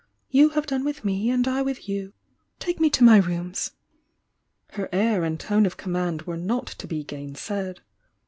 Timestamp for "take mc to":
2.57-3.03